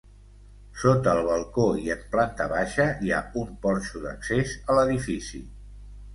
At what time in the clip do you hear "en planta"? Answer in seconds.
1.97-2.47